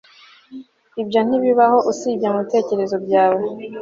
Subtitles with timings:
[1.01, 3.41] Ibyo ntibibaho usibye mubitekerezo byawe